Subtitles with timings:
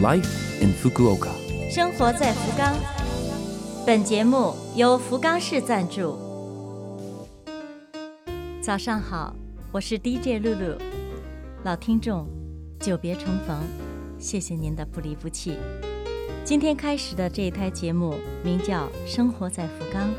[0.00, 1.32] Life in Fukuoka。
[1.68, 2.72] 生活在福冈。
[3.84, 6.16] 本节目由福冈市赞助。
[8.62, 9.34] 早上好，
[9.72, 10.78] 我是 DJ 露露。
[11.64, 12.28] 老听众，
[12.78, 13.58] 久别重逢，
[14.20, 15.56] 谢谢您的不离不弃。
[16.44, 20.10] 今天开始的这一台节目名叫《生活在福冈》，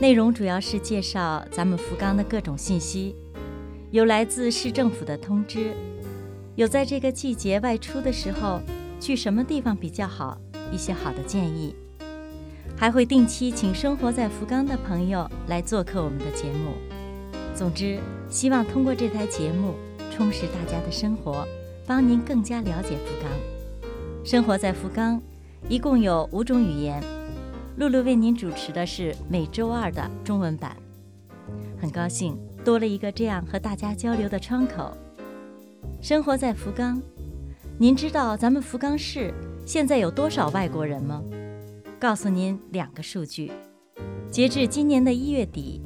[0.00, 3.14] 内容主要是介绍咱们福冈的各种信息，
[3.90, 5.74] 有来自市政府的通知，
[6.54, 8.62] 有在这个季节外出的时候
[9.04, 10.40] 去什么地方比较好，
[10.72, 11.76] 一些好的建议，
[12.74, 16.72] 还会定期请生活在福冈的朋友来做客我们的节目。
[17.54, 18.00] 总之，
[18.30, 19.74] 希望通过这台节目
[20.10, 21.46] 充实大家的生活，
[21.86, 23.30] 帮您更加了解福冈。
[24.24, 25.20] 生活在福冈。
[25.68, 27.02] 一共有五种语言，
[27.76, 30.74] 露露为您主持的是每周二的中文版。
[31.78, 34.96] 很高兴多了一个这样和大家交流的窗口。
[36.02, 37.00] 生活在福冈，
[37.76, 39.34] 您知道咱们福冈市
[39.66, 41.20] 现在有多少外国人吗？
[41.98, 43.50] 告诉您两个数据：
[44.30, 45.82] 截至今年的一月底，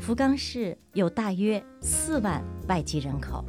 [0.00, 3.44] 福冈市有大约四万外籍人口。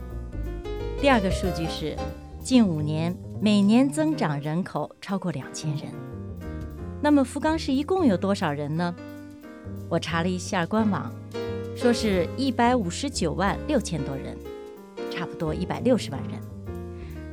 [1.02, 1.97] 第二个数据是，
[2.44, 3.16] 近五年。
[3.41, 5.85] 每年增长人口超过两千人，
[7.02, 8.94] 那么福冈市一共有多少人呢？
[9.88, 11.09] 我查了一下官网，
[11.73, 14.38] 说是一百五十九万六千多人，
[15.09, 16.48] 差不多一百六十万人。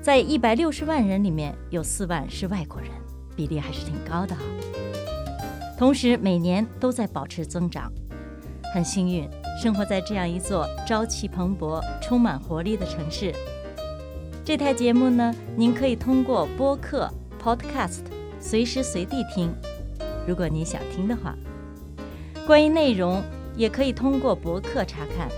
[0.07, 2.89] 在一百六十万人里面，有四万是外国人，
[3.35, 4.37] 比例还是挺高的。
[5.77, 7.93] 同时每年都在保持增长，
[8.73, 9.29] 很幸运
[9.61, 13.35] 生活在这样一座朝气蓬勃、充满活力的城市。
[14.45, 17.11] 这台节目呢，您可以通过播客
[17.43, 18.05] Podcast
[18.39, 19.53] 随时随地听，
[20.25, 21.35] 如果您想听的话。
[22.47, 23.21] 关于内容，
[23.57, 25.29] 也可以通过博客查看。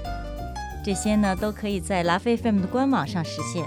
[0.84, 3.64] 这些呢，都可以在拉菲 FM 的官网上实现。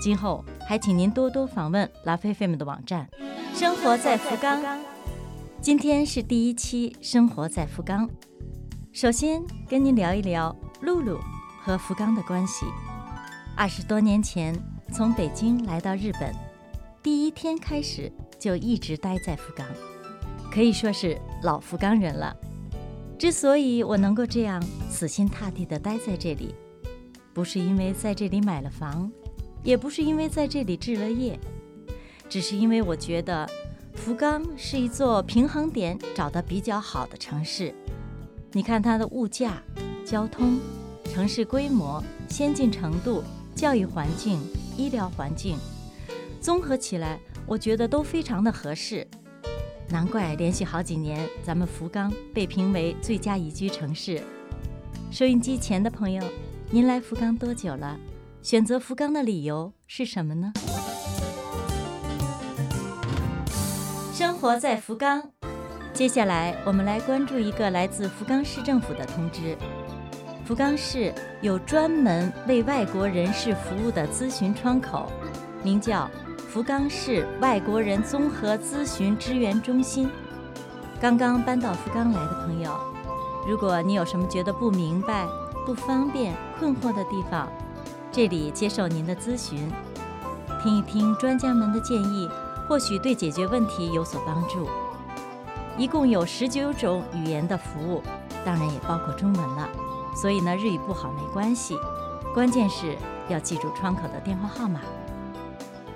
[0.00, 3.06] 今后还请您多多访问拉菲菲们的网站。
[3.54, 4.62] 生活在福冈，
[5.60, 8.08] 今天是第一期《生活在福冈》。
[8.92, 11.18] 首先跟您聊一聊露露
[11.62, 12.64] 和福冈的关系。
[13.54, 14.54] 二十多年前
[14.90, 16.34] 从北京来到日本，
[17.02, 19.66] 第一天开始就一直待在福冈，
[20.50, 22.34] 可以说是老福冈人了。
[23.18, 26.54] 之所以我能够这样死心塌地地待在这里，
[27.34, 29.12] 不是因为在这里买了房，
[29.62, 31.38] 也不是因为在这里置了业，
[32.28, 33.48] 只是因为我觉得
[33.94, 37.74] 福冈是一座平衡点找得比较好的城市。
[38.52, 39.62] 你看它的物价、
[40.04, 40.58] 交通、
[41.04, 43.22] 城市规模、先进程度。
[43.52, 44.40] 教育环境、
[44.78, 45.58] 医疗环境，
[46.40, 49.06] 综合起来，我觉得都非常的合适。
[49.90, 54.22] 难怪连续好几年，咱们福冈被评为最佳宜居城市。
[55.10, 56.24] 收音机前的朋友，
[56.70, 57.98] 您来福冈多久了？
[58.42, 60.54] 选择福冈的理由是什么呢？
[64.14, 65.30] 生活在福冈。
[65.92, 69.54] 接下来，我们来关注一个来自福冈市政府的通知。
[70.46, 75.12] 福冈市有专门为外国人士服务的咨询窗口，
[75.62, 76.10] 名叫
[76.48, 80.08] 福冈市外国人综合咨询支援中心。
[80.98, 82.74] 刚刚搬到福冈来的朋友，
[83.46, 85.26] 如果你有什么觉得不明白、
[85.66, 87.46] 不方便、困惑的地方，
[88.12, 89.70] 这里接受您的咨询，
[90.62, 92.28] 听一听专家们的建议，
[92.68, 94.68] 或许对解决问题有所帮助。
[95.78, 98.02] 一共有十九种语言的服务，
[98.44, 99.68] 当然也包括中文了。
[100.20, 101.78] 所以呢，日语不好没关系，
[102.34, 102.96] 关键是
[103.28, 104.80] 要记住窗口的电话号码。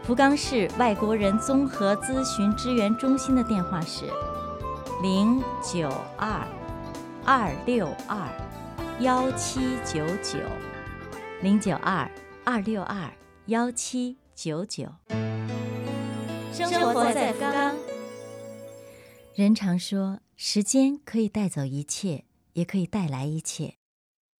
[0.05, 4.05] 福冈市外国人综合咨询支援中心的电话是
[5.03, 6.47] 零九二
[7.25, 8.29] 二六二
[9.01, 10.39] 幺七九九
[11.45, 12.11] 零九二
[12.43, 13.13] 二六二
[13.49, 14.91] 幺七九九。
[16.51, 17.77] 生活在福冈。
[19.35, 22.25] 人常说，时间可以带走一切，
[22.55, 23.75] 也可以带来一切。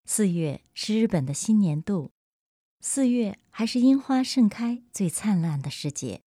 [0.07, 2.13] 四月是日本的新年度，
[2.81, 6.23] 四月还是樱花盛开最灿烂的时节。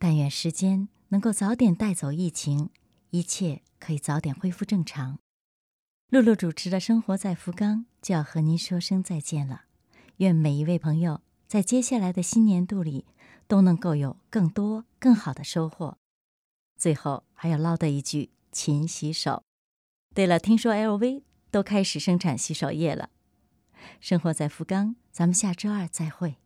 [0.00, 2.70] 但愿时间能够早点带走疫情，
[3.10, 5.20] 一切可以早点恢复正常。
[6.08, 9.66] 露露主持的生活在福冈就要和您说声再见了。
[10.22, 13.06] 愿每一位朋友在接下来的新年度里
[13.48, 15.98] 都能够有更多更好的收获。
[16.76, 19.42] 最后还要唠叨一句：勤洗手。
[20.14, 21.22] 对了，听说 LV。
[21.50, 23.10] 都开始生产洗手液了。
[24.00, 26.36] 生活在福冈，咱们下周二再会。